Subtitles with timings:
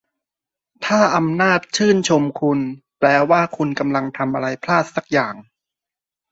[0.85, 2.59] ถ้าอำนาจชื่นชมคุณ
[2.99, 5.35] แปลว่าคุณกำลังทำอะไรพลาดสักอย่าง